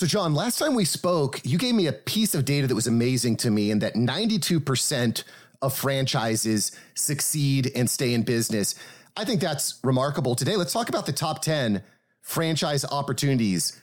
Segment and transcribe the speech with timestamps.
[0.00, 2.86] So, Jon, last time we spoke, you gave me a piece of data that was
[2.86, 5.24] amazing to me, and that 92%
[5.60, 8.76] of franchises succeed and stay in business.
[9.14, 10.34] I think that's remarkable.
[10.34, 11.82] Today, let's talk about the top 10
[12.22, 13.78] franchise opportunities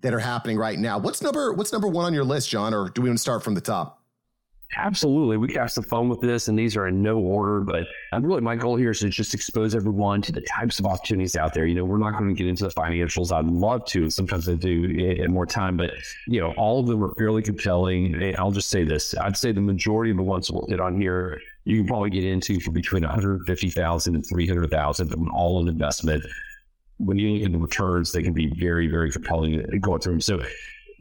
[0.00, 0.96] that are happening right now.
[0.96, 3.44] What's number what's number 1 on your list, Jon, or do we want to start
[3.44, 4.01] from the top?
[4.74, 5.36] Absolutely.
[5.36, 7.60] We have some fun with this, and these are in no order.
[7.60, 10.86] But I'm really, my goal here is to just expose everyone to the types of
[10.86, 11.66] opportunities out there.
[11.66, 13.32] You know, we're not going to get into the financials.
[13.32, 14.08] I'd love to.
[14.08, 15.92] Sometimes I do eh, in more time, but
[16.26, 18.22] you know, all of them are fairly compelling.
[18.22, 20.98] Eh, I'll just say this: I'd say the majority of the ones we'll hit on
[20.98, 26.24] here, you can probably get into for between 150,000 and 300,000 of all in investment.
[26.96, 30.14] When you look at the returns, they can be very, very compelling eh, going through
[30.14, 30.20] them.
[30.22, 30.42] So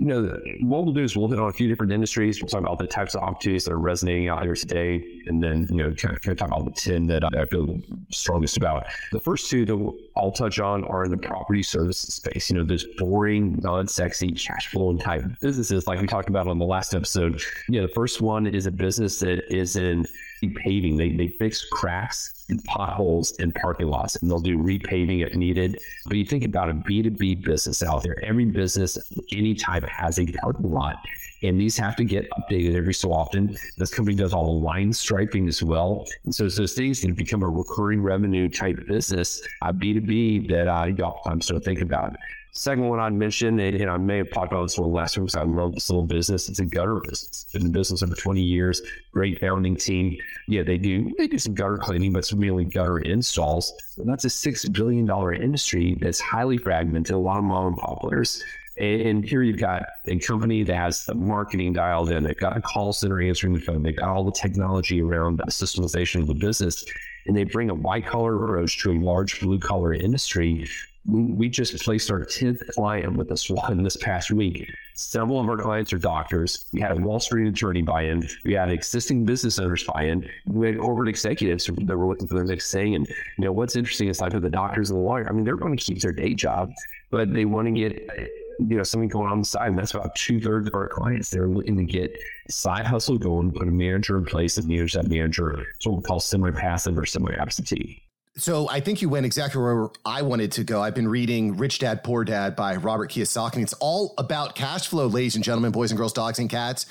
[0.02, 0.24] you know,
[0.62, 2.42] what we'll do is we'll hit on a few different industries.
[2.42, 5.68] We'll talk about the types of opportunities that are resonating out here today, and then
[5.70, 8.88] you know, kind of, kind of talk about the ten that I feel strongest about.
[9.12, 12.50] The first two that I'll touch on are in the property services space.
[12.50, 16.66] You know, those boring, non-sexy, cash flowing type businesses, like we talked about on the
[16.66, 17.40] last episode.
[17.70, 20.08] You know, the first one is a business that is in
[20.50, 20.98] paving.
[20.98, 25.80] They, they fix cracks and potholes in parking lots and they'll do repaving if needed.
[26.06, 28.98] But you think about a B2B business out there, every business,
[29.32, 30.98] any type has a parking lot.
[31.44, 33.58] And these have to get updated every so often.
[33.78, 36.06] This company does all the line striping as well.
[36.24, 40.86] And so those things can become a recurring revenue type business, a B2B that uh,
[40.86, 42.16] you oftentimes don't think about.
[42.54, 45.28] Second one I'd mention, and, and, I may have talked about this one last week
[45.28, 46.50] because I love this little business.
[46.50, 47.46] It's a gutter business.
[47.54, 48.82] Been in business over 20 years.
[49.14, 50.18] Great founding team.
[50.50, 53.74] Yeah, they do they do some gutter cleaning, but it's mainly gutter installs.
[53.98, 57.16] And that's a six billion dollar industry that's highly fragmented.
[57.16, 58.44] A lot of mom and pop players.
[58.78, 62.24] And, here you've got a company that has the marketing dialed in.
[62.24, 63.84] They've got a call center answering the phone.
[63.84, 66.86] They've got all the technology around the systemization of the business
[67.28, 70.68] and they bring a white collar approach to a large blue collar industry
[71.06, 74.70] we just placed our 10th client with us one this past week.
[74.94, 76.68] Several of our clients are doctors.
[76.74, 78.28] We had a Wall Street attorney buy in.
[78.46, 80.30] We had existing business owners buy in.
[80.46, 82.94] We had corporate executives that were looking for their next thing.
[82.94, 85.44] And, you know, what's interesting is like for the doctors and the lawyer, I mean,
[85.44, 86.72] they're going to keep their day job,
[87.10, 88.30] but they want to get,
[88.70, 89.70] you know, something going on the side.
[89.70, 91.30] And that's about two thirds of our clients.
[91.30, 92.18] They're looking to get
[92.50, 95.66] side hustle going, put a manager in place and manage that manager.
[95.80, 98.04] So we call semi passive or semi absentee.
[98.38, 100.82] So I think you went exactly where I wanted to go.
[100.82, 103.56] I've been reading Rich Dad Poor Dad by Robert Kiyosaki.
[103.56, 106.86] And it's all about cash flow, ladies and gentlemen, boys and girls, dogs and cats.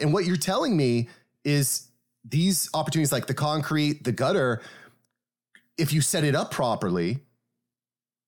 [0.00, 1.08] And what you're telling me
[1.44, 1.88] is
[2.24, 4.62] these opportunities like the concrete, the gutter,
[5.78, 7.20] if you set it up properly,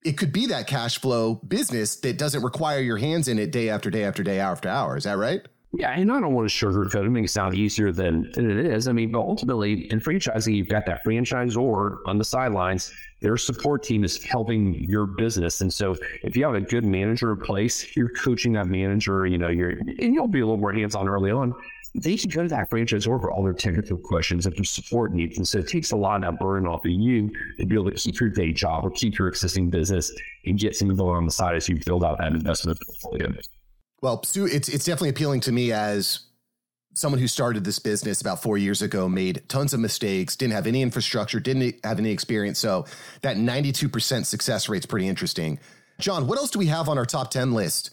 [0.04, 3.68] it could be that cash flow business that doesn't require your hands in it day
[3.68, 4.96] after day after day, hour after hour.
[4.96, 5.42] Is that right?
[5.74, 8.88] Yeah, and I don't want to sugarcoat it, make it sound easier than, it is.
[8.88, 12.92] I mean, but ultimately, in franchising, you've got that franchisor on the sidelines.
[13.22, 17.32] Their support team is helping your business, and so if you have a good manager
[17.32, 19.26] in place, you're coaching that manager.
[19.26, 21.54] You know, you're and you'll be a little more hands on early on.
[21.94, 25.36] They should go to that franchisor for all their technical questions and their support needs.
[25.36, 27.97] And so it takes a lot of burden off of you to be able to
[27.97, 30.10] keep your day job or keep your existing business
[30.47, 33.32] and get something going on the side as you build out that investment portfolio.
[34.00, 36.20] Well, Sue, it's it's definitely appealing to me as
[36.94, 40.66] someone who started this business about four years ago, made tons of mistakes, didn't have
[40.66, 42.59] any infrastructure, didn't have any experience.
[42.59, 42.84] So
[43.22, 45.59] that 92% success rate is pretty interesting.
[45.98, 47.91] Jon, what else do we have on our top 10 list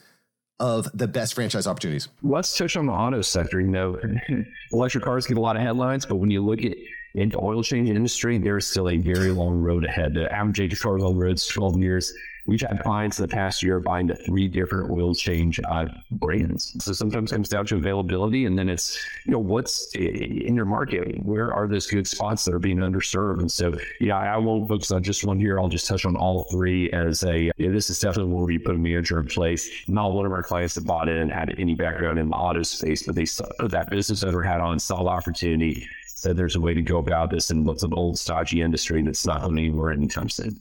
[0.60, 2.10] of the best franchise opportunities?
[2.22, 3.62] Let's touch on the auto sector.
[3.62, 4.00] You know,
[4.72, 6.76] electric cars get a lot of headlines, but when you look at
[7.16, 10.14] into oil change industry, there's still a very long road ahead.
[10.14, 12.14] The average age of cars on the road is 12 years.
[12.50, 16.76] We've had clients in the past year buying to three different oil change uh, brands.
[16.84, 20.66] So sometimes it comes down to availability, and then it's you know what's in your
[20.66, 21.24] market.
[21.24, 23.42] Where are those good spots that are being underserved?
[23.42, 25.60] And so yeah, I won't focus on just one here.
[25.60, 27.52] I'll just touch on all three as a.
[27.58, 29.70] Yeah, this is definitely where we put a manager in place.
[29.88, 33.04] Not one of our clients that bought in had any background in the auto space,
[33.04, 35.88] but they saw that business owner had on saw opportunity.
[36.08, 39.28] Said there's a way to go about this, and what's an old stodgy industry that's
[39.28, 40.60] not going anywhere anytime soon.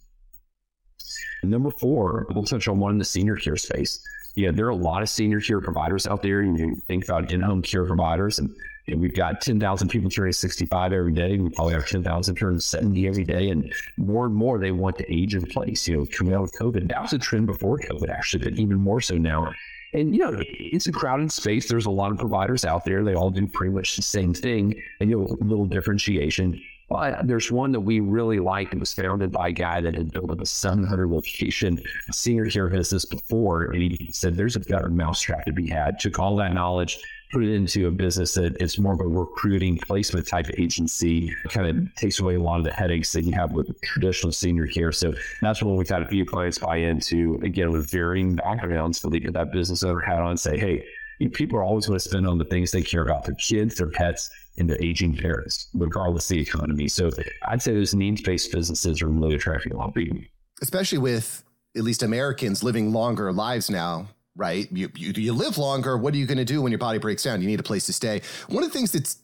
[1.43, 4.01] Number four, we'll touch on one in the senior care space.
[4.35, 6.43] Yeah, there are a lot of senior care providers out there.
[6.43, 8.55] You think about in-home care providers, and,
[8.87, 11.39] and we've got 10,000 people turning 65 every day.
[11.39, 15.13] We probably have 10,000 turning 70 every day, and more and more they want to
[15.13, 15.89] age in place.
[15.89, 18.77] You know, coming out of COVID, that was a trend before COVID, actually, but even
[18.77, 19.53] more so now.
[19.93, 21.69] And you know, it's a crowded space.
[21.69, 23.03] There's a lot of providers out there.
[23.03, 26.63] They all do pretty much the same thing, and you know, a little differentiation.
[26.89, 28.73] But there's one that we really liked.
[28.73, 31.79] It was founded by a guy that had built a 700 location
[32.11, 33.65] senior care business before.
[33.65, 36.01] And he said, there's a better mousetrap to be had.
[36.01, 36.99] Took all that knowledge,
[37.31, 41.31] put it into a business that it's more of a recruiting placement type agency.
[41.51, 44.67] kind of takes away a lot of the headaches that you have with traditional senior
[44.67, 44.91] care.
[44.91, 45.13] So
[45.43, 49.53] that's when we've had a few clients buy into, again, with varying backgrounds, leave that
[49.53, 50.87] business owner hat on say, hey,
[51.35, 53.91] people are always going to spend on the things they care about their kids, their
[53.91, 54.31] pets,
[54.67, 56.89] their aging parents, regardless of the economy.
[56.89, 57.11] So
[57.47, 60.19] I'd say those needs based businesses are really attracting a lot of people.
[60.61, 61.45] Especially with
[61.77, 64.09] at least Americans living longer lives now
[64.39, 64.69] right?
[64.71, 65.99] You, you, you live longer.
[65.99, 67.43] What are you going to do when your body breaks down?
[67.43, 68.23] You need a place to stay.
[68.49, 69.15] One of the things that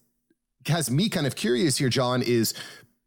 [0.66, 2.52] has me kind of curious here, Jon, is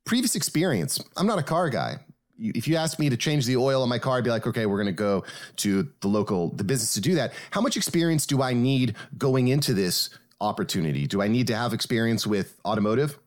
[0.06, 1.00] previous experience.
[1.18, 1.98] I'm not a car guy.
[2.40, 4.66] If you ask me to change the oil on my car, I'd be like, okay,
[4.66, 5.26] we're going to go
[5.58, 7.34] to the local, the business to do that.
[7.52, 10.10] How much experience do I need going into this
[10.42, 11.08] opportunity?
[11.08, 13.18] Do I need to have experience with automotive?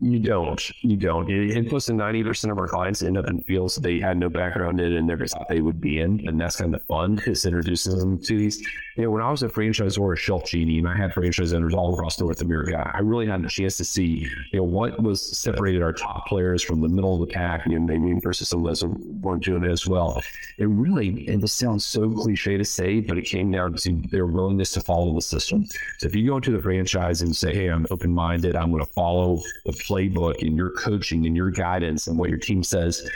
[0.00, 0.70] You don't.
[0.82, 1.28] You don't.
[1.28, 4.80] And close to 90% of our clients end up in fields they had no background
[4.80, 6.26] in and never thought they would be in.
[6.28, 8.60] And that's kind of fun, is introducing them to these.
[8.96, 11.74] You know, when I was a franchisor at Shelf Genie and I had franchise owners
[11.74, 15.36] all across North America, I really had the chance to see, you know, what was
[15.36, 18.60] separated our top players from the middle of the pack, you know, maybe versus some
[18.60, 20.20] of those weren't doing it as well.
[20.58, 24.26] It really, and this sounds so cliche to say, but it came down to their
[24.26, 25.64] willingness to follow the system.
[25.98, 28.84] So if you go into the franchise and say, hey, I'm open minded, I'm going
[28.84, 33.08] to follow the playbook and your coaching and your guidance and what your team says,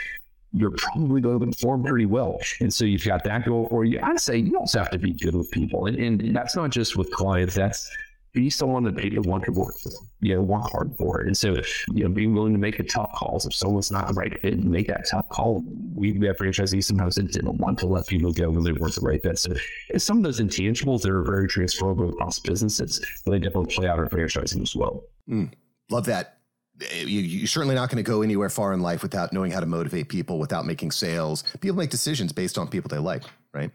[0.53, 2.39] you're probably going to perform pretty well.
[2.59, 3.99] And so you've got that goal, for you.
[4.01, 5.87] I'd say you also have to be good with people.
[5.87, 7.89] And, and that's not just with clients, that's
[8.33, 9.91] be someone that they want to work for,
[10.21, 11.21] you know, work hard for.
[11.21, 11.27] It.
[11.27, 11.55] And so,
[11.93, 13.45] you know, being willing to make the tough calls.
[13.45, 15.63] If someone's not the right fit, make that tough call.
[15.93, 18.95] We, we have franchisees sometimes that didn't want to let people go when they weren't
[18.95, 19.37] the right fit.
[19.37, 19.53] So
[19.97, 24.05] some of those intangibles that are very transferable across businesses, they definitely play out in
[24.05, 25.03] franchising as well.
[25.29, 25.51] Mm,
[25.91, 26.39] love that
[26.81, 29.59] Eh, you, are certainly not going to go anywhere far in life without knowing how
[29.59, 31.43] to motivate people, without making sales.
[31.61, 33.23] People make decisions based on people they like,
[33.53, 33.71] right?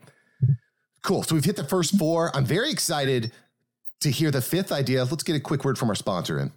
[1.03, 1.23] Cool.
[1.23, 2.35] So we've hit the first four.
[2.37, 3.33] I'm very excited
[4.00, 5.05] to hear the fifth idea.
[5.05, 6.53] Let's get a quick word from our sponsor in.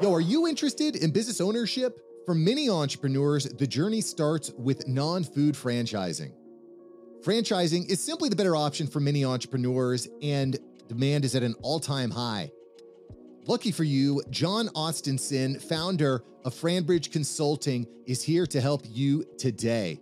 [0.00, 2.00] Yo, are you interested in business ownership?
[2.26, 6.32] For many entrepreneurs, the journey starts with non food franchising.
[7.22, 11.80] Franchising is simply the better option for many entrepreneurs, and demand is at an all
[11.80, 12.50] time high.
[13.46, 20.00] Lucky for you, Jon Ostenson, founder of Franbridge Consulting, is here to help you today.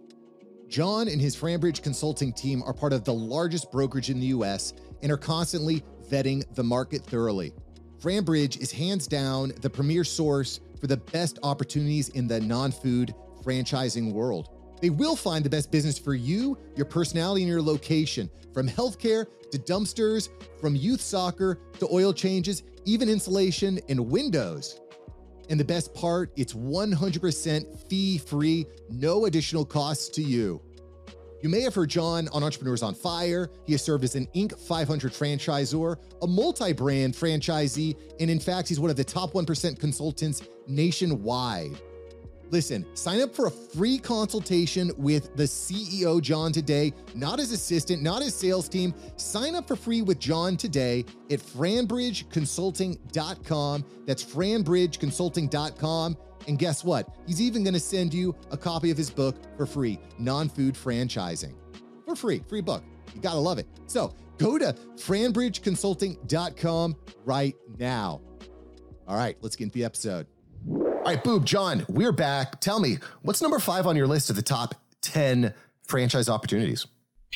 [0.68, 4.74] Jon and his Franbridge Consulting team are part of the largest brokerage in the US
[5.02, 7.52] and are constantly vetting the market thoroughly.
[8.00, 13.12] Franbridge is hands down the premier source for the best opportunities in the non food
[13.42, 14.50] franchising world.
[14.80, 19.26] They will find the best business for you, your personality, and your location, from healthcare
[19.50, 20.28] to dumpsters,
[20.60, 24.80] from youth soccer to oil changes even insulation and windows.
[25.48, 30.60] And the best part, it's 100% fee free, no additional costs to you.
[31.42, 33.50] You may have heard Jon on Entrepreneurs on Fire.
[33.66, 34.56] He has served as an Inc.
[34.56, 39.78] 500 franchisor, a multi brand franchisee, and in fact, he's one of the top 1%
[39.80, 41.76] consultants nationwide.
[42.52, 48.02] Listen, sign up for a free consultation with the CEO, Jon, today, not his assistant,
[48.02, 48.92] not his sales team.
[49.16, 53.84] Sign up for free with Jon today at franbridgeconsulting.com.
[54.04, 56.18] That's franbridgeconsulting.com.
[56.46, 57.16] And guess what?
[57.26, 60.74] He's even going to send you a copy of his book for free Non Food
[60.74, 61.54] Franchising.
[62.04, 62.84] For free, free book.
[63.14, 63.66] You got to love it.
[63.86, 68.20] So go to franbridgeconsulting.com right now.
[69.08, 70.26] All right, let's get into the episode.
[71.02, 72.60] All right, Boob, Jon, we're back.
[72.60, 75.52] Tell me, what's number five on your list of the top 10
[75.82, 76.86] franchise opportunities?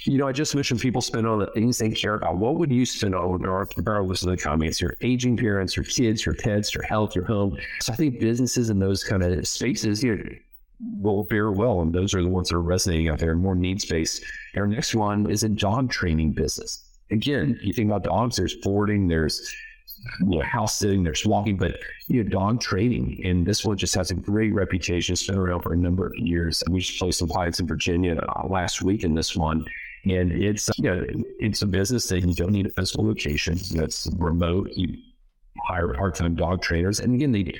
[0.05, 2.37] You know, I just mentioned people spend on the things they care about.
[2.37, 3.43] What would you spend on,
[3.77, 4.81] regardless of the comments?
[4.81, 7.59] Your aging parents, your kids, your pets, your health, your home.
[7.81, 10.39] So I think businesses in those kind of spaces here
[11.01, 11.81] will fare well.
[11.81, 14.23] And those are the ones that are resonating out there, more needs based.
[14.57, 16.85] Our next one is a dog training business.
[17.11, 19.53] Again, you think about dogs, there's boarding, there's
[20.21, 23.21] you know, house sitting, walking, but you know, dog training.
[23.25, 25.13] And this one just has a great reputation.
[25.13, 26.63] It's been around for a number of years.
[26.71, 29.65] We just placed some clients in Virginia uh, last week in this one.
[30.05, 31.05] And it's you know,
[31.41, 33.59] it's a business that you don't need a physical location.
[33.65, 34.71] You remote.
[34.77, 34.97] You
[35.65, 37.59] hire part-time dog trainers, and again, they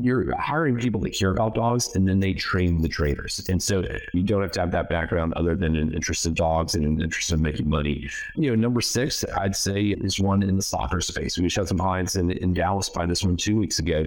[0.00, 3.44] you're hiring people that care about dogs and then they train the trainers.
[3.48, 6.74] And so you don't have to have that background other than an interest in dogs
[6.74, 8.08] and an interest in making money.
[8.34, 11.38] You know, number six, I'd say is one in the soccer space.
[11.38, 14.04] We had some clients in, in Dallas by this one two weeks ago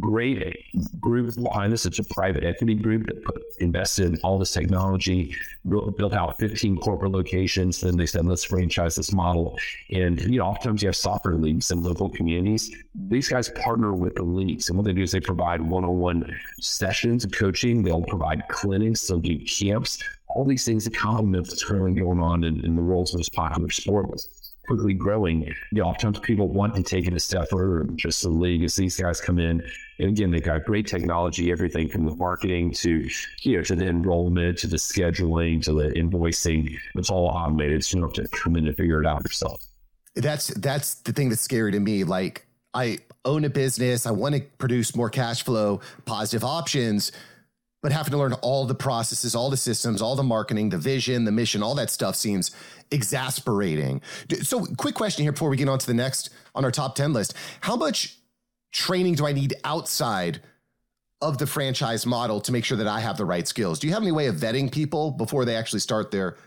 [0.00, 0.66] great
[1.00, 1.84] group behind this.
[1.86, 5.36] It's a private equity group that put, invested in all this technology,
[5.68, 7.80] built, out 15 corporate locations.
[7.80, 9.58] Then they said, let's franchise this model.
[9.90, 12.74] And, you know, oftentimes you have soccer leagues in local communities.
[12.94, 14.68] These guys partner with the leagues.
[14.68, 18.48] And what they do is they provide one on one sessions of coaching, they'll provide
[18.48, 22.74] clinics, they'll do camps, all these things that complement what's currently going on in, in
[22.74, 24.08] the world's most popular sport
[24.66, 28.28] quickly growing, you know, oftentimes people want to take it a step further just the
[28.28, 29.62] league as these guys come in.
[29.98, 33.08] And again, they've got great technology, everything from the marketing to,
[33.42, 36.76] you know, to the enrollment, to the scheduling, to the invoicing.
[36.94, 37.84] It's all automated.
[37.84, 39.62] So you don't have to come in and figure it out yourself.
[40.16, 42.04] That's that's the thing that's scary to me.
[42.04, 47.12] Like I own a business, I want to produce more cash flow, positive options,
[47.84, 51.26] but having to learn all the processes, all the systems, all the marketing, the vision,
[51.26, 52.50] the mission, all that stuff seems
[52.90, 54.00] exasperating.
[54.40, 57.12] So, quick question here before we get on to the next on our top 10
[57.12, 57.34] list.
[57.60, 58.16] How much
[58.72, 60.40] training do I need outside
[61.20, 63.78] of the franchise model to make sure that I have the right skills?
[63.78, 66.38] Do you have any way of vetting people before they actually start their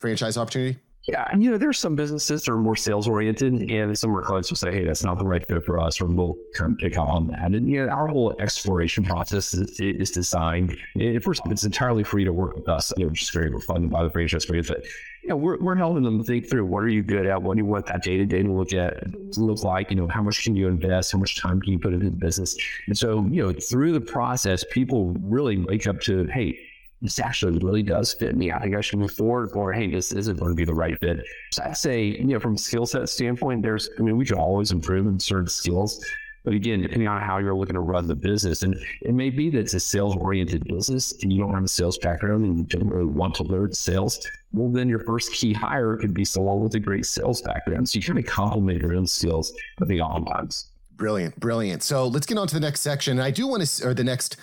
[0.00, 0.80] franchise opportunity?
[1.08, 4.16] Yeah, and you know, there's some businesses that are more sales oriented, and some of
[4.16, 6.72] our clients will say, "Hey, that's not the right fit for us," or we'll kind
[6.72, 7.52] of pick out on that.
[7.52, 10.76] And you know, our whole exploration process is, is designed.
[11.22, 13.52] First, it's entirely free to work with us, you know, which is great.
[13.52, 14.84] We're by the franchise space, but
[15.24, 17.62] you know, we're, we're helping them think through what are you good at, what do
[17.62, 19.02] you want that day to day to look at
[19.36, 21.94] look like, you know, how much can you invest, how much time can you put
[21.94, 22.56] into the business,
[22.86, 26.56] and so you know, through the process, people really wake up to, hey
[27.02, 28.52] this actually really does fit me.
[28.52, 30.98] I think I should move forward, or hey, this isn't going to be the right
[31.00, 31.20] fit.
[31.50, 34.38] So I'd say, you know, from a skill set standpoint, there's, I mean, we can
[34.38, 36.02] always improve in certain skills.
[36.44, 39.50] But again, depending on how you're looking to run the business, and it may be
[39.50, 42.64] that it's a sales oriented business and you don't have a sales background and you
[42.64, 46.60] don't really want to learn sales, well, then your first key hire could be someone
[46.60, 47.88] with a great sales background.
[47.88, 50.68] So you kind of complement your own skills, I think, oftentimes.
[50.96, 51.82] Brilliant, brilliant.
[51.82, 53.18] So let's get on to the next section.
[53.18, 54.36] I do want to, or the next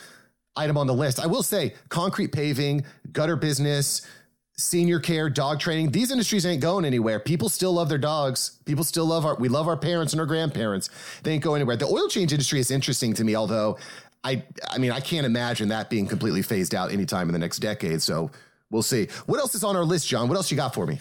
[0.60, 1.20] item on the list.
[1.20, 4.06] I will say concrete paving, gutter business,
[4.58, 5.92] senior care, dog training.
[5.92, 7.20] These industries ain't going anywhere.
[7.20, 8.60] People still love their dogs.
[8.66, 10.89] People still love our, we love our parents and our grandparents.
[11.24, 11.78] They ain't going anywhere.
[11.78, 13.78] The oil change industry is interesting to me, although
[14.24, 17.60] I, I mean, I can't imagine that being completely phased out anytime in the next
[17.60, 18.01] decade.
[18.01, 18.32] So
[18.70, 19.08] we'll see.
[19.28, 20.28] What else is on our list, Jon?
[20.28, 21.00] What else you got for me?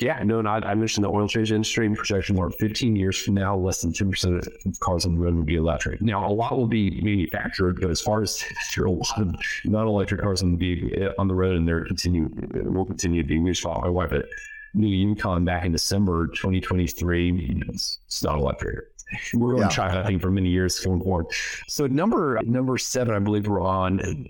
[0.00, 3.34] Yeah, no, not, I mentioned the oil change industry and projection more 15 years from
[3.34, 6.00] now, less than 10% of cars on the road will be electric.
[6.00, 8.42] Now, a lot will be manufactured, but as far as
[8.74, 11.84] there are a lot of non-electric cars on the eh, on the road, and they're
[11.84, 13.38] continue will continue to be.
[13.38, 14.24] We saw my wife at
[14.72, 17.64] New Yukon back in December 2023.
[17.68, 18.86] It's, it's not electric.
[19.34, 19.68] We're going yeah.
[19.68, 21.26] to try, I think, for many years going forward.
[21.66, 24.26] So number number seven, I believe we're on.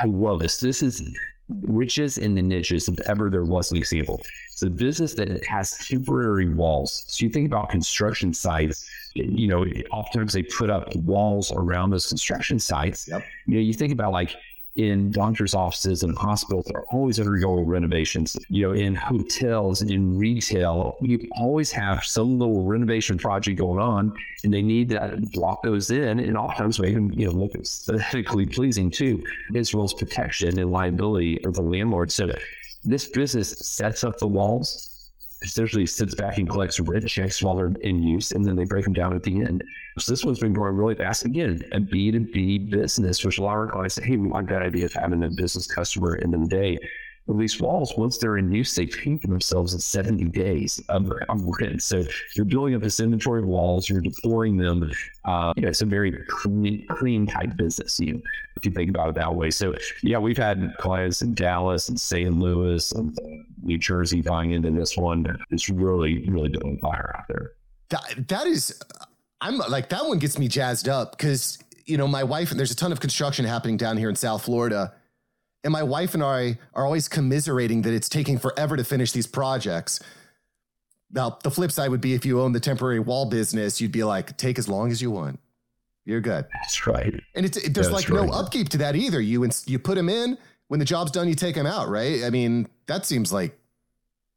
[0.00, 0.58] I love this.
[0.58, 1.02] This is
[1.48, 4.20] riches in the niches if ever there was an example.
[4.50, 7.04] It's a business that has temporary walls.
[7.08, 12.06] So you think about construction sites, you know, oftentimes they put up walls around those
[12.06, 13.08] construction sites.
[13.08, 13.24] Yep.
[13.46, 14.34] You know, you think about like
[14.76, 18.36] in doctors' offices and hospitals are always undergoing renovations.
[18.48, 24.12] You know, in hotels, in retail, you always have some little renovation project going on,
[24.42, 28.46] and they need to block those in, and oftentimes make them, you know, look aesthetically
[28.46, 29.22] pleasing too,
[29.54, 32.10] as protection and liability of the landlord.
[32.10, 32.32] So
[32.84, 34.93] this business sets up the walls
[35.44, 38.84] essentially sits back and collects rent checks while they're in use, and then they break
[38.84, 39.62] them down at the end.
[39.98, 41.24] So this one's been growing really fast.
[41.24, 44.62] Again, a B2B business, which a lot of our clients say, hey, we like that
[44.62, 46.78] idea of having a business customer in the day.
[47.26, 51.10] These walls, once they're in use, they for themselves in 70 days of,
[51.58, 51.82] rent.
[51.82, 52.04] So
[52.36, 54.90] you're building up this inventory of walls, you're deploying them.
[55.24, 58.22] Uh, you know, it's a very clean, clean type business, you,
[58.56, 59.50] if you think about it that way.
[59.50, 62.38] So, yeah, we've had clients in Dallas and St.
[62.38, 63.18] Louis and
[63.62, 65.38] New Jersey buying into this one.
[65.50, 67.52] It's really, really doing fire out there.
[67.88, 68.82] That, that is,
[69.40, 72.70] I'm like, that one gets me jazzed up because, you know, my wife, and there's
[72.70, 74.92] a ton of construction happening down here in South Florida
[75.64, 79.26] and my wife and I are always commiserating that it's taking forever to finish these
[79.26, 80.00] projects.
[81.10, 84.04] Now, the flip side would be if you own the temporary wall business, you'd be
[84.04, 85.40] like, take as long as you want.
[86.04, 86.46] You're good.
[86.52, 87.14] That's right.
[87.34, 88.28] And it's, it, there's That's like right.
[88.28, 89.20] no upkeep to that either.
[89.20, 90.36] You you put them in
[90.68, 92.24] when the job's done, you take them out, right?
[92.24, 93.58] I mean, that seems like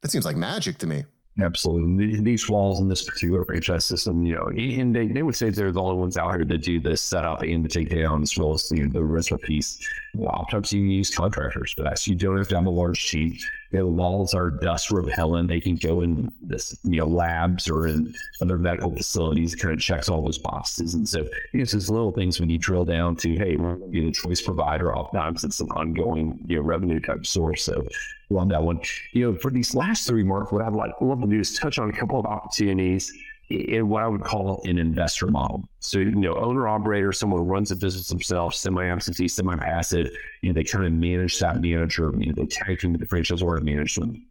[0.02, 1.04] that seems like magic to me.
[1.40, 2.20] Absolutely.
[2.20, 5.70] These walls in this particular franchise system, you know, and they, they would say they're
[5.70, 8.68] the only ones out here that do the setup and the takedown as well as
[8.72, 9.78] you know, the rest of the piece.
[10.14, 12.04] Well, oftentimes you use contractors for that.
[12.08, 13.36] You don't have to have a large team.
[13.70, 15.48] The walls are dust repellent.
[15.48, 19.80] They can go in this, you know, labs or in other medical facilities, kind of
[19.80, 20.94] checks all those boxes.
[20.94, 23.88] And so it's just little things when you drill down to, hey, we're going to
[23.88, 24.96] be the choice provider.
[24.96, 27.62] Oftentimes it's an ongoing, you know, revenue type source.
[27.62, 27.86] So
[28.30, 28.80] love that one.
[29.12, 31.78] You know, for these last three, Mark, what I'd like love to do is touch
[31.78, 33.12] on a couple of opportunities
[33.50, 35.68] in what I would call an investor model.
[35.80, 40.08] So, you know, owner operator, someone who runs a business themselves, semi absentee, semi passive,
[40.42, 43.42] you know, they kind of manage that manager, you know, they tag team the franchise
[43.42, 44.26] or manage them.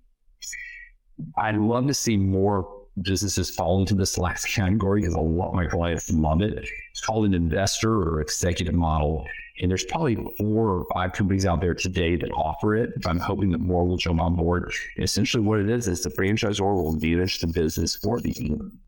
[1.38, 5.56] I'd love to see more businesses fall into this last category because a lot of
[5.56, 6.68] my clients love it.
[6.92, 9.25] It's called an investor or executive model.
[9.60, 12.92] And there's probably four or five companies out there today that offer it.
[13.06, 14.72] I'm hoping that more will jump on board.
[14.98, 18.32] essentially, what it is is the franchisor will manage the business for the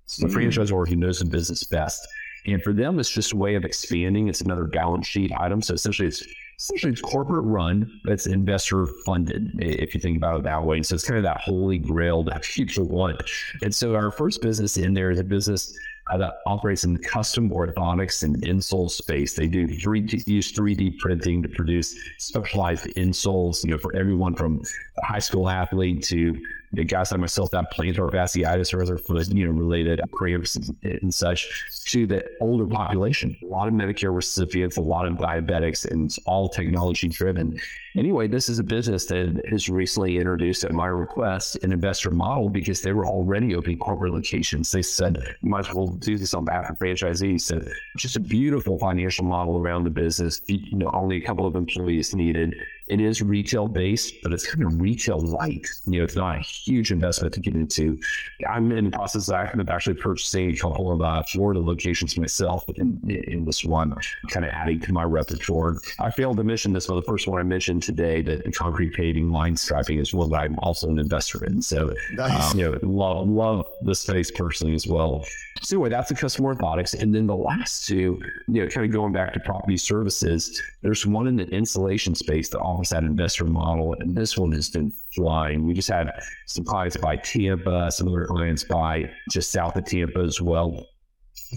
[0.05, 0.33] It's the mm.
[0.33, 2.07] franchisor who knows the business best.
[2.45, 4.27] And for them, it's just a way of expanding.
[4.27, 5.61] It's another balance sheet item.
[5.61, 6.23] So essentially, it's
[6.59, 10.75] essentially it's corporate run, but it's investor funded, if you think about it that way.
[10.75, 13.21] And so it's kind of that holy grail that people want.
[13.61, 15.73] And so our first business in there is a business
[16.11, 19.35] uh, that operates in the custom orthotics and insole space.
[19.35, 24.61] They do 3D, use 3D printing to produce specialized insoles, you know, for everyone from
[25.03, 26.35] high school athlete to
[26.71, 31.13] the guys like myself that plantar fasciitis or other foot, you know, related cramps and,
[31.13, 31.49] such
[31.87, 33.35] to the older population.
[33.41, 37.59] A lot of Medicare recipients, a lot of diabetics, and it's all technology driven.
[37.95, 42.47] Anyway, this is a business that has recently introduced at my request an investor model
[42.47, 44.71] because they were already opening corporate locations.
[44.71, 47.41] They said, you might as well do this on behalf of franchisees.
[47.41, 47.61] So
[47.97, 50.41] just a beautiful financial model around the business.
[50.45, 52.55] You know, only a couple of employees needed
[52.89, 55.67] it is retail based, but it's kind of retail light.
[55.85, 57.99] You know, it's not a huge investment to get into.
[58.49, 62.99] I'm in the process of actually purchasing a couple of uh, Florida locations myself in,
[63.27, 63.93] in this one,
[64.29, 65.77] kind of adding to my repertoire.
[65.99, 68.93] I failed to mention this, but the first one I mentioned today, that the concrete
[68.93, 71.61] paving line striping is one that I'm also an investor in.
[71.61, 72.51] So, nice.
[72.51, 75.25] um, you know, love, love the space personally as well.
[75.61, 76.99] So anyway, that's the custom orthotics.
[76.99, 81.05] And then the last two, you know, kind of going back to property services, there's
[81.05, 83.95] one in the insulation space that offers that investor model.
[83.99, 85.65] And this one has been flying.
[85.65, 86.11] We just had
[86.45, 90.87] some clients by Tampa, some other clients by just south of Tampa as well.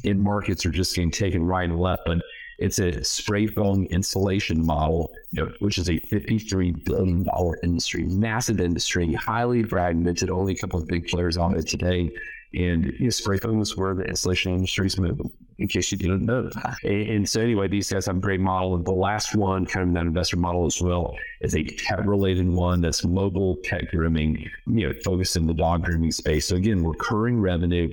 [0.04, 2.02] In markets are just getting taken right and left.
[2.06, 2.18] But
[2.58, 7.26] it's a spray foam insulation model, you know, which is a $53 billion
[7.62, 12.10] industry, massive industry, highly fragmented, only a couple of big players on it today.
[12.54, 15.98] And you know, spray foam is where the insulation industry is moving, in case you
[15.98, 16.50] didn't know.
[16.84, 18.74] And, so, anyway, these guys have a great model.
[18.74, 22.48] And the last one, kind of that investor model as well, is a pet related
[22.48, 26.46] one that's mobile pet grooming, you know, focused in the dog grooming space.
[26.46, 27.90] So, again, recurring revenue.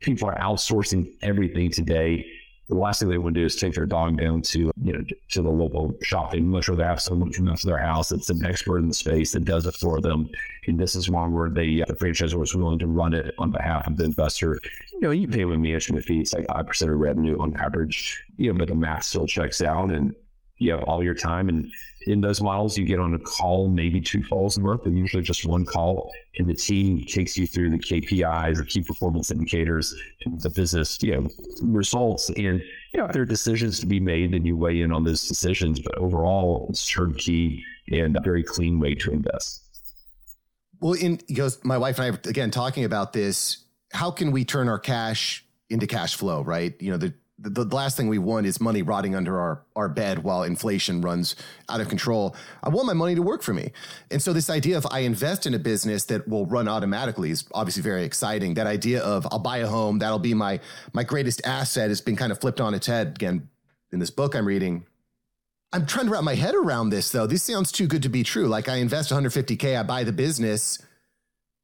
[0.00, 2.26] People are outsourcing everything today
[2.70, 5.04] the last thing they want to do is take their dog down to you know
[5.30, 6.30] to the local shop.
[6.30, 8.94] They much rather have someone come out to their house that's an expert in the
[8.94, 10.30] space that does it for them.
[10.68, 13.50] And this is one where they, uh, the franchisor was willing to run it on
[13.50, 14.60] behalf of the investor.
[14.92, 18.22] You know, you pay a management fee, it's like five percent of revenue on average.
[18.36, 20.14] You know, but the math still checks out, and
[20.60, 21.70] you have all your time and
[22.06, 25.22] in those models, you get on a call, maybe two calls a month, and usually
[25.22, 26.10] just one call.
[26.38, 29.94] And the team takes you through the KPIs or key performance indicators
[30.24, 31.28] and the business, you know,
[31.62, 32.30] results.
[32.30, 35.28] And, you know, there are decisions to be made, then you weigh in on those
[35.28, 35.80] decisions.
[35.80, 39.62] But overall, it's turnkey and a very clean way to invest.
[40.80, 43.64] Well, in goes my wife and I are again talking about this.
[43.92, 46.74] How can we turn our cash into cash flow, right?
[46.80, 49.88] You know, the the, the last thing we want is money rotting under our, our
[49.88, 51.36] bed while inflation runs
[51.68, 52.36] out of control.
[52.62, 53.72] I want my money to work for me.
[54.10, 57.44] And so this idea of I invest in a business that will run automatically is
[57.52, 58.54] obviously very exciting.
[58.54, 60.60] That idea of I'll buy a home, that'll be my
[60.92, 63.48] my greatest asset has been kind of flipped on its head again
[63.90, 64.86] in this book I'm reading.
[65.72, 67.26] I'm trying to wrap my head around this though.
[67.26, 68.48] This sounds too good to be true.
[68.48, 70.78] Like I invest 150k, I buy the business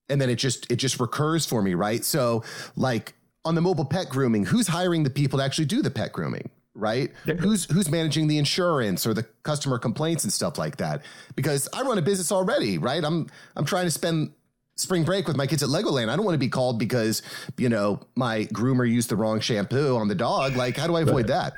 [0.08, 2.04] and then it just it just recurs for me, right?
[2.04, 2.44] So
[2.76, 3.14] like
[3.46, 6.50] on the mobile pet grooming, who's hiring the people to actually do the pet grooming?
[6.74, 7.10] Right?
[7.24, 11.02] Who's who's managing the insurance or the customer complaints and stuff like that?
[11.34, 13.02] Because I run a business already, right?
[13.02, 14.32] I'm I'm trying to spend
[14.74, 16.10] spring break with my kids at Legoland.
[16.10, 17.22] I don't want to be called because,
[17.56, 20.54] you know, my groomer used the wrong shampoo on the dog.
[20.54, 21.54] Like, how do I avoid that?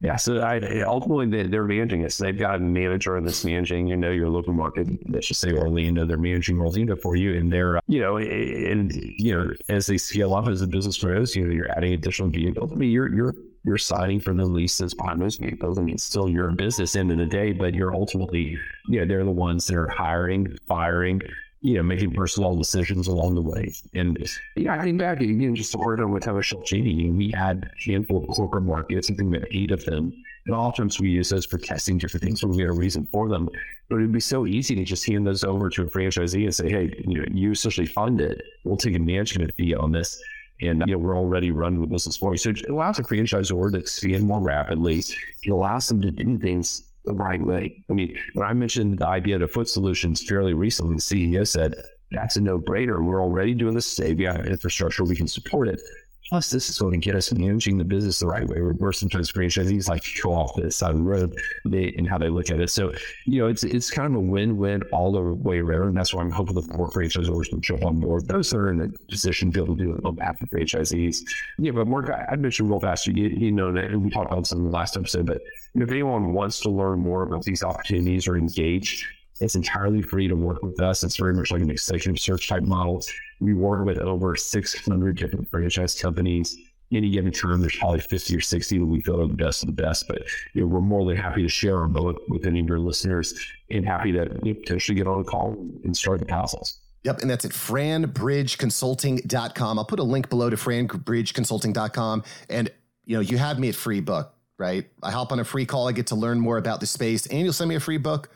[0.00, 2.12] Yeah, so I, ultimately they, are managing it.
[2.12, 4.86] So they've got a manager that's managing, you know, your local market.
[5.10, 8.92] Let's just say Orlando, they're managing Orlando for you, and they're, uh, you know, and
[8.94, 12.28] you know, as they scale up as the business grows, you know, you're adding additional
[12.28, 12.70] vehicles.
[12.72, 13.34] I mean, you're you're
[13.64, 15.78] you're signing for the leases behind those vehicles.
[15.78, 18.56] I mean, still your business end of the day, but you're ultimately,
[18.86, 21.20] you know, they're the ones that are hiring, firing,
[21.60, 23.74] you know, making personal decisions along the way.
[23.94, 24.16] And
[24.56, 27.90] yeah, I think back again, just to work on with Tower Genie, we had a
[27.90, 30.12] handful of corporate markets, something we eight of them.
[30.46, 33.28] And oftentimes we use those for testing different things when we had a reason for
[33.28, 33.48] them.
[33.88, 36.70] But it'd be so easy to just hand those over to a franchisee and say,
[36.70, 38.40] hey, you know, you essentially fund it.
[38.64, 40.22] We'll take a management fee on this.
[40.60, 42.38] And you know, we're already running the business for you.
[42.38, 45.04] So it allows a franchisor to expand more rapidly.
[45.42, 47.84] It allows them to do things the right way.
[47.90, 51.74] I mean, when I mentioned the idea of Foot Solutions fairly recently, the CEO said,
[52.10, 53.04] that's a no brainer.
[53.04, 54.24] We're already doing this today.
[54.46, 55.80] Infrastructure, we can support it.
[56.28, 58.60] Plus, this is going to get us managing the business the right way.
[58.60, 62.18] Where sometimes franchisees like to go off the side of the road they, and how
[62.18, 62.70] they look at it.
[62.70, 62.92] So,
[63.24, 65.88] you know, it's it's kind of a win-win all the way around.
[65.88, 68.28] And that's why I'm hoping the more franchisors will jump on board.
[68.28, 71.24] Those that are in a position to be able to do it on of franchisees.
[71.58, 73.06] Yeah, but Mark, I, I mentioned real fast.
[73.06, 75.40] You, you know, and we talked about this in the last episode, but
[75.74, 79.06] if anyone wants to learn more about these opportunities or engage,
[79.40, 81.04] it's entirely free to work with us.
[81.04, 83.02] It's very much like an executive search type model.
[83.40, 86.56] We work with over 600 different franchise companies.
[86.90, 89.66] Any given term, there's probably 50 or 60 that we feel are the best of
[89.66, 90.08] the best.
[90.08, 90.22] But
[90.54, 93.38] you know, we're more than happy to share them with, with any of your listeners
[93.70, 95.52] and happy to you potentially get on a call
[95.84, 96.78] and start the process.
[97.04, 99.78] Yep, and that's at franbridgeconsulting.com.
[99.78, 102.24] I'll put a link below to franbridgeconsulting.com.
[102.48, 102.70] And
[103.04, 104.86] you know, you have me at free book, right?
[105.02, 107.40] I hop on a free call, I get to learn more about the space, and
[107.40, 108.30] you'll send me a free book.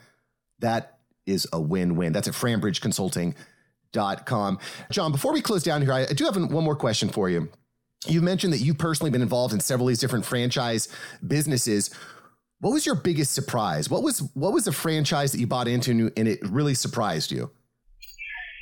[0.59, 0.92] That
[1.25, 2.13] is a win-win.
[2.13, 4.59] That's at franbridgeconsulting.com.
[4.91, 7.49] Jon, before we close down here, I, do have one more question for you.
[8.07, 10.89] You mentioned that you've personally been involved in several of these different franchise
[11.25, 11.89] businesses.
[12.59, 13.89] What was your biggest surprise?
[13.89, 17.51] What was what was the franchise that you bought into and it really surprised you?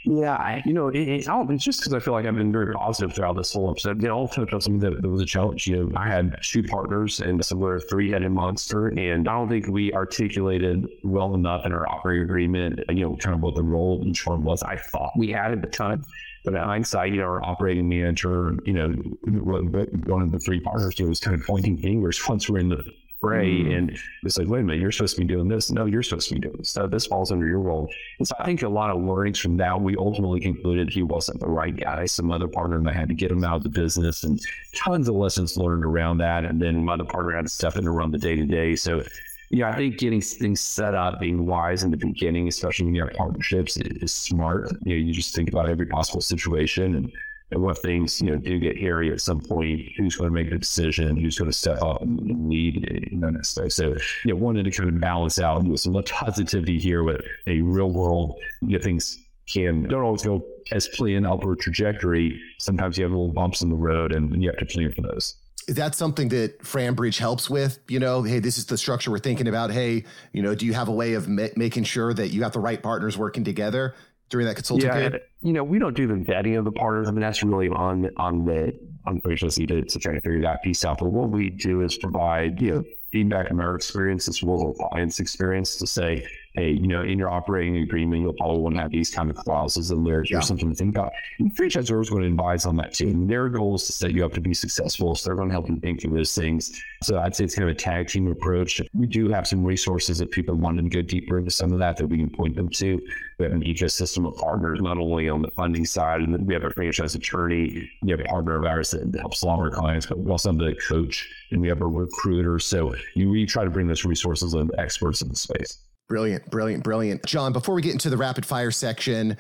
[0.04, 2.74] Yeah, I, you know, it, it, it's just because I feel like I've been very
[2.74, 4.02] positive throughout this whole episode.
[4.02, 5.68] You all I'll on something that, was a challenge.
[5.68, 9.68] You know, I had two partners and a similar three-headed monster, and I don't think
[9.68, 14.02] we articulated well enough in our operating agreement, you know, kind of what the role
[14.06, 14.64] each one was.
[14.64, 16.04] I thought we had at the time.
[16.44, 18.90] But in hindsight, you know, our operating manager, you know,
[19.24, 22.84] one of the three partners, was kind of pointing fingers once we're in the
[23.22, 23.78] Ray, mm.
[23.78, 25.72] and it's like, wait a minute, you're supposed to be doing this.
[25.72, 26.72] No, you're supposed to be doing this.
[26.72, 27.88] So this falls under your role.
[28.18, 31.40] And so I think a lot of learnings from that, we ultimately concluded he wasn't
[31.40, 32.06] the right guy.
[32.06, 34.42] Some other partner and I had to get him out of the business and
[34.74, 36.46] tons of lessons learned around that.
[36.46, 38.76] And then my other partner had to step in to run the day to day.
[38.76, 39.04] So
[39.52, 43.06] yeah, I think getting things set up, being wise in the beginning, especially when you
[43.06, 44.72] have partnerships, is smart.
[44.84, 47.12] You know, you just think about every possible situation and
[47.52, 50.50] and what things you know do get hairy at some point, who's going to make
[50.50, 53.70] the decision, who's going to step up and lead, you know, day.
[53.70, 57.62] So, you know, wanted to kind of balance out with some positivity here with a
[57.62, 59.20] real world, you know, things
[59.52, 62.40] can don't always go as planned upward trajectory.
[62.60, 65.36] Sometimes you have little bumps in the road, and you have to plan for those.
[65.68, 67.80] Is that something that FranBridge helps with?
[67.88, 69.72] You know, hey, this is the structure we're thinking about.
[69.72, 72.54] Hey, you know, do you have a way of ma- making sure that you got
[72.54, 73.94] the right partners working together?
[74.32, 75.22] During that consulting yeah, period?
[75.42, 77.08] You know, we don't do the vetting of the partners.
[77.08, 78.74] I mean, that's really on on the
[79.06, 81.00] on the to, to try to figure that piece out.
[81.00, 84.90] But what we do is provide, you know, feedback from our experience as well as
[84.90, 88.82] client's experience to say, hey, you know, in your operating agreement, you'll probably want to
[88.82, 90.24] have these kind of clauses in there.
[90.26, 90.40] Yeah.
[90.42, 91.14] something to think about.
[91.40, 93.08] And franchisors going to advise on that too.
[93.08, 95.16] And their goal is to set you up to be successful.
[95.16, 96.82] So they're going to help you think through those things.
[97.04, 98.82] So I'd say it's kind of a tag team approach.
[98.94, 101.98] We do have some resources if people want to go deeper into some of that
[101.98, 103.02] that we can point them to.
[103.40, 106.54] We have an ecosystem of partners, not only on the funding side, and then we
[106.54, 107.90] have a franchise attorney.
[108.02, 110.30] We have a partner of ours that helps a lot of our clients, but we
[110.30, 112.60] also have the coach and we have a recruiter.
[112.60, 115.80] So you, we try to bring those resources and experts in the space.
[116.12, 117.26] Brilliant, brilliant, brilliant.
[117.26, 119.38] Jon, before we get into the rapid fire section,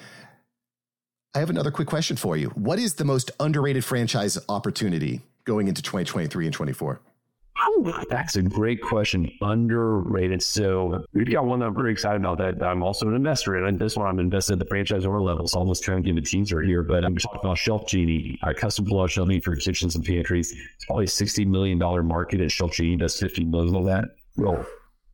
[1.35, 2.47] I have another quick question for you.
[2.51, 7.01] What is the most underrated franchise opportunity going into 2023 and 24?
[7.59, 9.29] Oh, that's a great question.
[9.41, 10.41] Underrated.
[10.41, 13.65] So we've got one that I'm pretty excited about that I'm also an investor in.
[13.65, 15.49] And this one I'm invested at the franchisor level.
[15.49, 18.53] So almost trying to give a teaser here, but I'm talking about Shelf Genie, a
[18.53, 20.53] custom pull out shelving for kitchens and pantries.
[20.53, 24.05] It's probably a $60 million market and Shelf Genie does 50 million of that.
[24.37, 24.65] Well,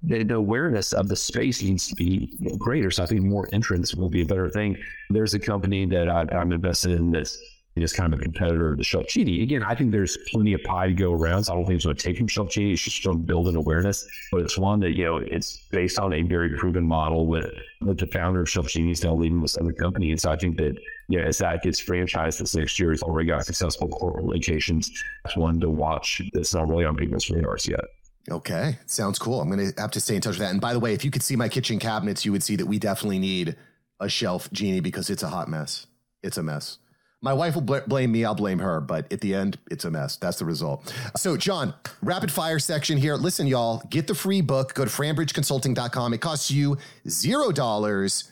[0.03, 2.91] the awareness of the space needs to be greater.
[2.91, 4.77] So I think more entrance will be a better thing.
[5.09, 9.07] There's a company that I, am invested in that's kind of a competitor to Shelf
[9.07, 9.41] Genie.
[9.43, 11.43] Again, I think there's plenty of pie to go around.
[11.43, 12.73] So I don't think it's going to take from Shelf Genie.
[12.73, 14.07] It's just going to build an awareness.
[14.31, 17.99] But it's one that, you know, it's based on a very proven model with, with
[17.99, 20.11] the founder of Shelf Genie still leading this other company.
[20.11, 20.75] And so I think that,
[21.09, 24.91] yeah, as that gets franchised this next year, it's already got successful corporate locations.
[25.25, 27.81] It's one to watch that's not really on people's radars yet.
[28.29, 29.39] Okay, sounds cool.
[29.39, 30.51] I'm going to have to stay in touch with that.
[30.51, 32.65] And by the way, if you could see my kitchen cabinets, you would see that
[32.65, 33.55] we definitely need
[33.99, 35.87] a shelf genie because it's a hot mess.
[36.21, 36.77] It's a mess.
[37.21, 39.91] My wife will bl- blame me, I'll blame her, but at the end, it's a
[39.91, 40.17] mess.
[40.17, 40.93] That's the result.
[41.15, 43.15] So, Jon, rapid fire section here.
[43.15, 44.73] Listen, y'all, get the free book.
[44.73, 46.13] Go to franbridgeconsulting.com.
[46.13, 48.31] It costs you $0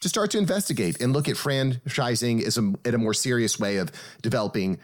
[0.00, 3.78] to start to investigate and look at franchising as a, in a more serious way
[3.78, 3.90] of
[4.22, 4.78] developing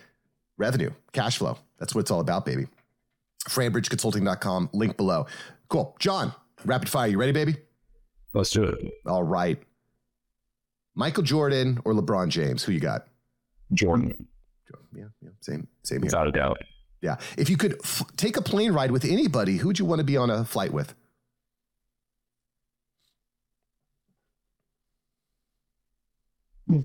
[0.56, 1.58] revenue, cash flow.
[1.78, 2.66] That's what it's all about, baby
[3.48, 5.26] franbridgeconsulting.com, link below.
[5.68, 5.96] Cool.
[5.98, 6.32] Jon,
[6.64, 7.08] rapid fire.
[7.08, 7.56] You ready, baby?
[8.34, 8.92] Let's do it.
[9.06, 9.60] All right.
[10.94, 12.64] Michael Jordan or LeBron James?
[12.64, 13.06] Who you got?
[13.72, 14.26] Jordan.
[14.94, 16.06] Yeah, yeah same, same here.
[16.06, 16.58] Without a doubt.
[17.02, 17.16] Yeah.
[17.36, 20.04] If you could f- take a plane ride with anybody, who would you want to
[20.04, 20.94] be on a flight with?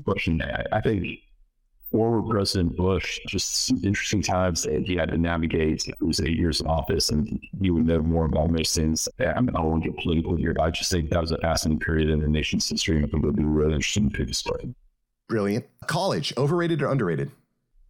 [0.06, 0.42] Question.
[0.72, 1.20] I think
[1.92, 6.68] former President Bush, just interesting times that he had to navigate those eight years in
[6.68, 9.10] office, and you would know more about most things.
[9.20, 11.80] I, mean, I to get political here, but I just think that was a fascinating
[11.80, 14.74] period in the nation's history, and it would be really interesting to story.
[15.28, 15.66] Brilliant.
[15.88, 17.32] College, overrated or underrated?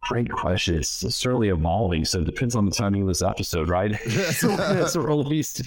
[0.02, 0.74] Great question.
[0.74, 2.04] It's certainly evolving.
[2.04, 3.92] So it depends on the timing of this episode, right?
[4.42, 5.62] What released.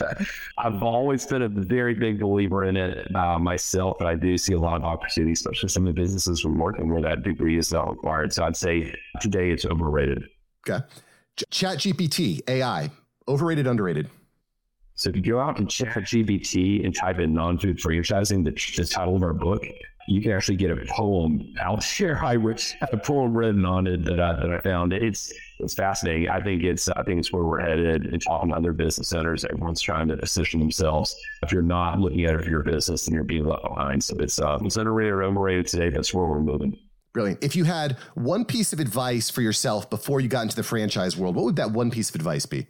[0.58, 4.54] I've always been a very big believer in it uh, myself, but I do see
[4.54, 7.72] a lot of opportunities, especially some of the businesses we're working where that degree is
[7.72, 8.34] not required.
[8.34, 10.26] So I'd say today it's overrated.
[10.68, 10.86] Okay.
[11.38, 12.92] Ch- Chat GPT, AI,
[13.28, 14.10] overrated, underrated?
[14.96, 18.88] So if you go out and Chat GPT and type in non-food franchising, the, the
[18.88, 19.64] title of our book,
[20.08, 22.24] you can actually get a poem out there.
[22.24, 24.94] I have a poem written on it that I, that I found.
[24.94, 26.30] It's it's fascinating.
[26.30, 28.06] I think it's I think it's where we're headed.
[28.06, 31.16] And talking to other business owners, everyone's trying to position themselves.
[31.42, 34.04] If you're not looking at it for your business, then you're being left behind.
[34.04, 35.90] So it's uh, it's underrated or overrated today.
[35.90, 36.78] That's where we're moving.
[37.14, 37.44] Brilliant.
[37.44, 41.16] If you had one piece of advice for yourself before you got into the franchise
[41.16, 42.68] world, what would that one piece of advice be?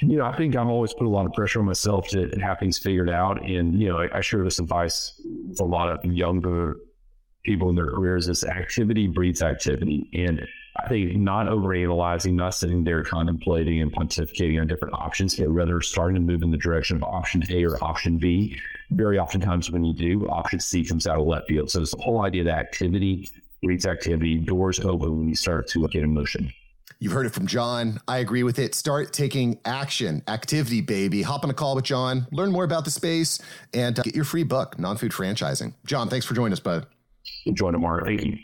[0.00, 2.58] You know, I think I've always put a lot of pressure on myself to have
[2.58, 3.42] things figured out.
[3.44, 6.76] And, you know, I, I share this advice with a lot of younger
[7.44, 10.08] people in their careers is activity breeds activity.
[10.14, 15.48] And I think not overanalyzing, not sitting there contemplating and pontificating on different options, but
[15.48, 18.58] rather starting to move in the direction of option A or option B.
[18.90, 21.70] Very oftentimes when you do, option C comes out of left field.
[21.70, 23.28] So it's the whole idea that activity
[23.62, 26.52] breeds activity, doors open when you start to get in motion.
[27.02, 28.00] You've heard it from Jon.
[28.06, 28.76] I agree with it.
[28.76, 31.22] Start taking action, activity, baby.
[31.22, 33.40] Hop on a call with Jon, learn more about the space,
[33.74, 35.74] and uh, get your free book, Non Food Franchising.
[35.84, 36.86] Jon, thanks for joining us, bud.
[37.44, 38.04] Enjoy tomorrow.
[38.04, 38.38] Thank you.